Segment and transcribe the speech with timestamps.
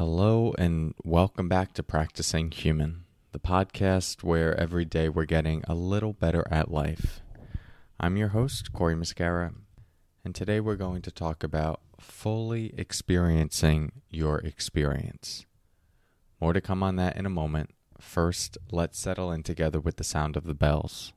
[0.00, 5.74] Hello, and welcome back to Practicing Human, the podcast where every day we're getting a
[5.74, 7.20] little better at life.
[8.00, 9.52] I'm your host, Cory Muscara,
[10.24, 15.44] and today we're going to talk about fully experiencing your experience.
[16.40, 17.68] More to come on that in a moment.
[18.00, 21.12] First, let's settle in together with the sound of the bells.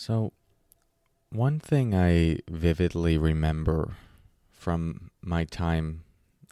[0.00, 0.32] So,
[1.28, 3.98] one thing I vividly remember
[4.50, 6.04] from my time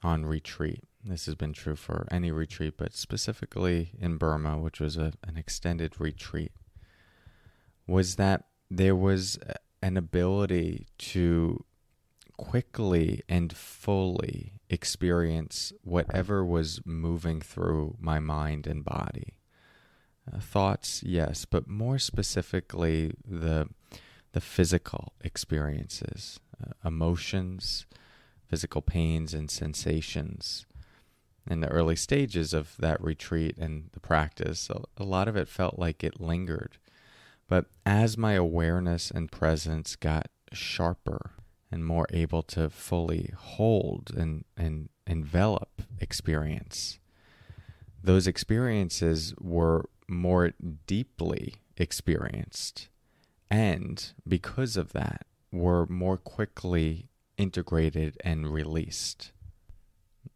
[0.03, 4.99] on retreat, this has been true for any retreat, but specifically in Burma, which was
[4.99, 6.53] a, an extended retreat,
[7.87, 9.39] was that there was
[9.81, 11.65] an ability to
[12.37, 19.38] quickly and fully experience whatever was moving through my mind and body.
[20.31, 23.69] Uh, thoughts, yes, but more specifically the
[24.33, 27.87] the physical experiences, uh, emotions,
[28.47, 30.67] physical pains and sensations.
[31.51, 35.49] In the early stages of that retreat and the practice, a, a lot of it
[35.49, 36.77] felt like it lingered.
[37.49, 41.31] But as my awareness and presence got sharper
[41.73, 46.99] and more able to fully hold and, and envelop experience,
[48.03, 50.53] those experiences were more
[50.87, 52.89] deeply experienced.
[53.51, 59.33] And because of that, were more quickly integrated and released.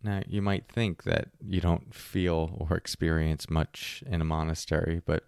[0.02, 5.24] Now, you might think that you don't feel or experience much in a monastery, but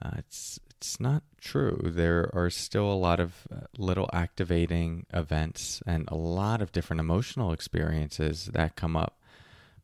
[0.00, 1.80] uh, it's it's not true.
[1.82, 7.00] There are still a lot of uh, little activating events and a lot of different
[7.00, 9.18] emotional experiences that come up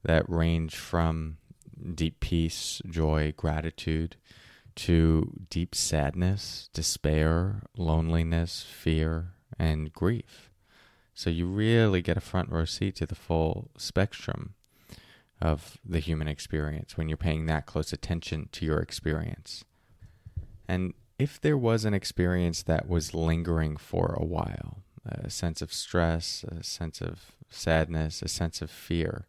[0.05, 1.39] that range from
[1.95, 4.17] deep peace, joy, gratitude,
[4.75, 10.51] to deep sadness, despair, loneliness, fear, and grief.
[11.15, 14.55] So you really get a front row seat to the full spectrum
[15.41, 19.65] of the human experience when you're paying that close attention to your experience.
[20.69, 25.73] And if there was an experience that was lingering for a while, a sense of
[25.73, 29.27] stress, a sense of sadness, a sense of fear,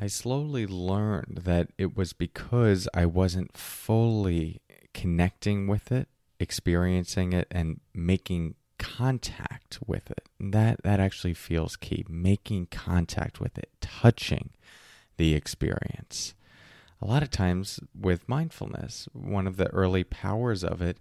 [0.00, 4.60] I slowly learned that it was because I wasn't fully
[4.92, 6.08] connecting with it,
[6.38, 10.28] experiencing it, and making contact with it.
[10.38, 12.04] That that actually feels key.
[12.08, 14.50] Making contact with it, touching
[15.16, 16.34] the experience.
[17.00, 20.98] A lot of times with mindfulness, one of the early powers of it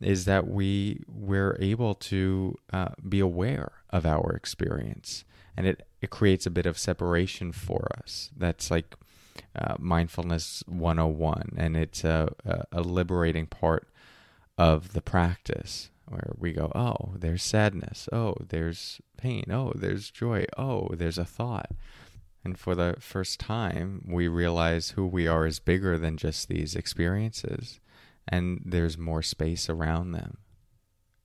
[0.00, 5.24] is that we we're able to uh, be aware of our experience
[5.56, 8.30] and it, it creates a bit of separation for us.
[8.36, 8.94] That's like
[9.54, 13.88] uh, mindfulness 101, and it's a, a, a liberating part
[14.56, 20.46] of the practice where we go, oh, there's sadness, oh, there's pain, oh, there's joy,
[20.56, 21.70] oh, there's a thought.
[22.44, 26.74] And for the first time, we realize who we are is bigger than just these
[26.74, 27.80] experiences,
[28.26, 30.38] and there's more space around them.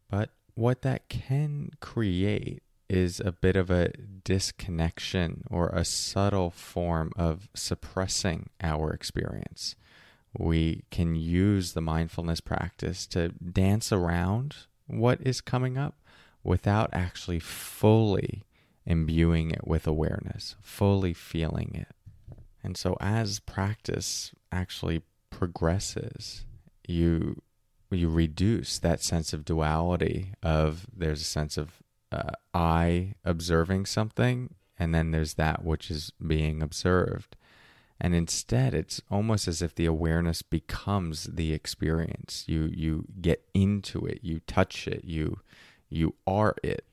[0.10, 2.62] But what that can create
[2.94, 3.92] is a bit of a
[4.24, 9.76] disconnection or a subtle form of suppressing our experience.
[10.38, 14.56] We can use the mindfulness practice to dance around
[14.86, 15.96] what is coming up
[16.44, 18.44] without actually fully
[18.86, 21.96] imbuing it with awareness, fully feeling it.
[22.64, 25.02] And so as practice actually
[25.32, 26.46] progresses,
[26.88, 27.42] you
[27.90, 31.84] you reduce that sense of duality of there's a sense of
[32.14, 37.36] uh, I observing something, and then there's that which is being observed.
[38.00, 42.44] And instead, it's almost as if the awareness becomes the experience.
[42.48, 45.40] You you get into it, you touch it, you
[45.90, 46.86] you are it.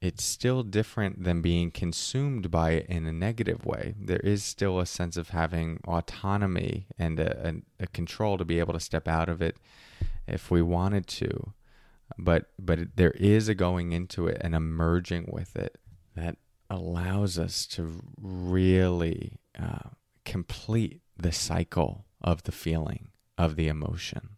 [0.00, 3.94] It's still different than being consumed by it in a negative way.
[4.00, 8.58] There is still a sense of having autonomy and a, a, a control to be
[8.58, 9.58] able to step out of it
[10.26, 11.52] if we wanted to
[12.18, 15.78] but but there is a going into it and emerging with it
[16.14, 16.36] that
[16.70, 19.90] allows us to really uh,
[20.24, 24.36] complete the cycle of the feeling of the emotion.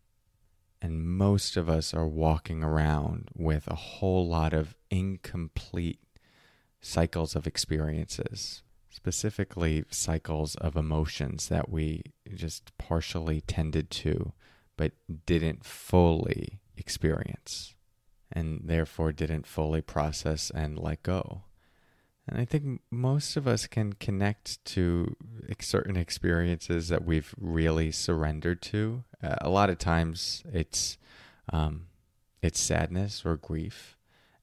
[0.82, 6.00] And most of us are walking around with a whole lot of incomplete
[6.80, 8.62] cycles of experiences
[8.94, 12.00] specifically cycles of emotions that we
[12.32, 14.32] just partially tended to
[14.76, 14.92] but
[15.26, 17.74] didn't fully experience
[18.32, 21.42] and therefore didn't fully process and let go.
[22.26, 25.14] And I think most of us can connect to
[25.60, 29.04] certain experiences that we've really surrendered to.
[29.22, 30.96] A lot of times it's
[31.52, 31.86] um,
[32.42, 33.98] it's sadness or grief,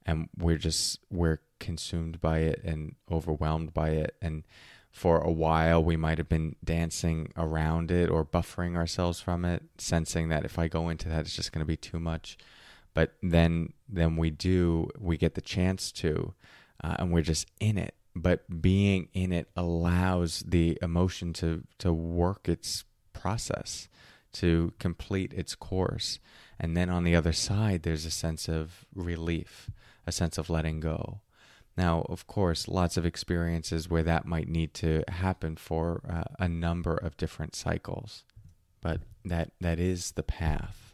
[0.05, 4.15] and we're just we're consumed by it and overwhelmed by it.
[4.21, 4.43] And
[4.91, 9.63] for a while, we might have been dancing around it or buffering ourselves from it,
[9.77, 12.37] sensing that if I go into that, it's just going to be too much.
[12.93, 16.33] But then then we do we get the chance to
[16.83, 17.95] uh, and we're just in it.
[18.13, 22.83] But being in it allows the emotion to to work its
[23.13, 23.87] process,
[24.33, 26.19] to complete its course,
[26.59, 29.71] and then on the other side, there's a sense of relief,
[30.05, 31.21] a sense of letting go.
[31.81, 36.47] Now, of course, lots of experiences where that might need to happen for uh, a
[36.47, 38.23] number of different cycles,
[38.81, 40.93] but that that is the path.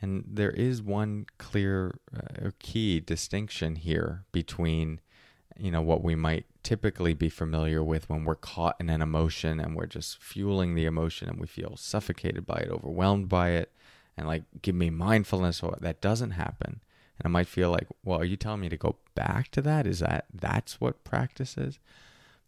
[0.00, 5.00] And there is one clear uh, key distinction here between
[5.58, 9.58] you know what we might typically be familiar with when we're caught in an emotion
[9.58, 13.72] and we're just fueling the emotion and we feel suffocated by it overwhelmed by it
[14.16, 16.80] and like give me mindfulness or that doesn't happen
[17.18, 19.86] and i might feel like well are you telling me to go back to that
[19.86, 21.78] is that that's what practice is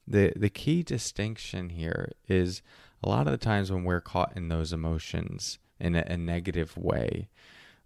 [0.06, 2.62] the the key distinction here is
[3.02, 6.76] a lot of the times when we're caught in those emotions in a, a negative
[6.76, 7.28] way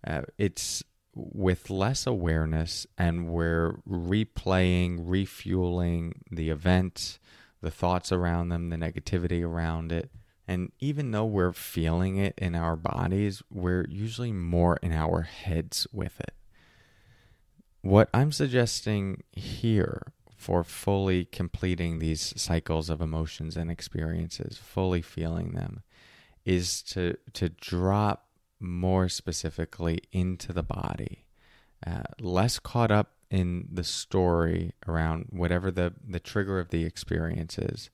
[0.07, 0.85] uh, it's
[1.17, 7.19] with less awareness and we're replaying, refueling the event,
[7.63, 10.11] the thoughts around them, the negativity around it.
[10.47, 15.87] And even though we're feeling it in our bodies, we're usually more in our heads
[15.93, 16.35] with it.
[17.87, 25.53] What I'm suggesting here for fully completing these cycles of emotions and experiences, fully feeling
[25.53, 25.85] them,
[26.45, 28.27] is to to drop
[28.59, 31.27] more specifically into the body,
[31.87, 37.57] uh, less caught up in the story around whatever the, the trigger of the experience
[37.57, 37.91] is,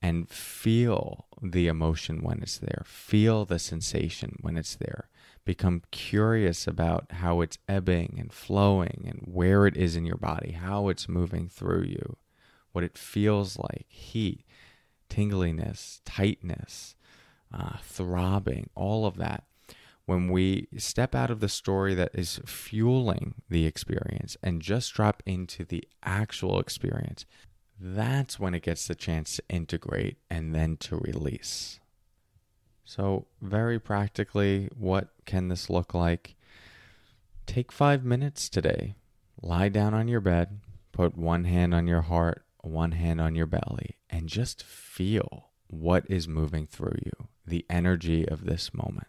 [0.00, 5.10] and feel the emotion when it's there, feel the sensation when it's there.
[5.44, 10.52] Become curious about how it's ebbing and flowing and where it is in your body,
[10.52, 12.16] how it's moving through you,
[12.72, 14.44] what it feels like heat,
[15.10, 16.94] tingliness, tightness,
[17.52, 19.44] uh, throbbing, all of that
[20.06, 25.22] when we step out of the story that is fueling the experience and just drop
[25.24, 27.24] into the actual experience,
[27.80, 31.80] that's when it gets the chance to integrate and then to release.
[32.84, 36.34] So, very practically, what can this look like?
[37.46, 38.94] Take five minutes today.
[39.40, 40.60] Lie down on your bed,
[40.92, 46.04] put one hand on your heart, one hand on your belly, and just feel what
[46.08, 49.08] is moving through you, the energy of this moment.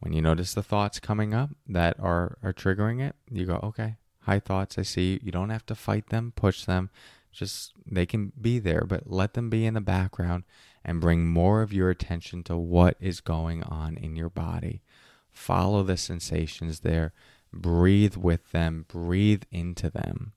[0.00, 3.96] When you notice the thoughts coming up that are, are triggering it, you go, okay,
[4.20, 5.20] hi thoughts, I see.
[5.22, 6.90] You don't have to fight them, push them.
[7.32, 10.44] Just they can be there, but let them be in the background
[10.84, 14.82] and bring more of your attention to what is going on in your body.
[15.30, 17.12] Follow the sensations there.
[17.52, 20.32] Breathe with them, breathe into them.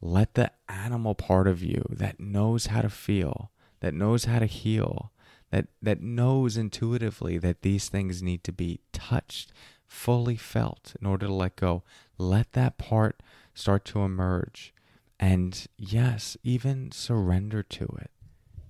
[0.00, 4.46] Let the animal part of you that knows how to feel, that knows how to
[4.46, 5.12] heal,
[5.50, 9.52] that that knows intuitively that these things need to be touched,
[9.86, 11.82] fully felt in order to let go.
[12.18, 13.22] Let that part
[13.54, 14.74] start to emerge.
[15.18, 18.10] And yes, even surrender to it.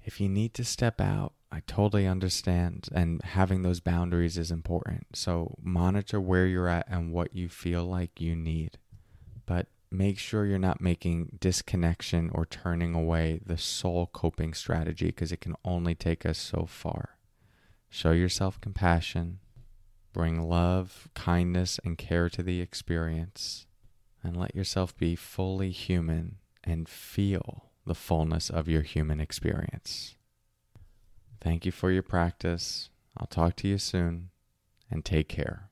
[0.07, 2.89] If you need to step out, I totally understand.
[2.95, 5.09] And having those boundaries is important.
[5.15, 8.79] So monitor where you're at and what you feel like you need.
[9.47, 15.33] But make sure you're not making disconnection or turning away the sole coping strategy because
[15.33, 17.19] it can only take us so far.
[17.89, 19.41] Show yourself compassion,
[20.13, 23.67] bring love, kindness, and care to the experience,
[24.23, 30.17] and let yourself be fully human and feel the fullness of your human experience.
[31.41, 32.91] Thank you for your practice.
[33.17, 34.31] I'll talk to you soon,
[34.91, 35.66] and take care.